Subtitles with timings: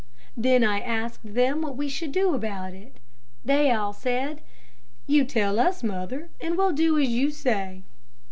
[0.35, 2.97] Then I asked them what we should do about it.
[3.45, 4.41] They all said,
[5.05, 7.83] 'You tell us mother, and we'll do as you say.'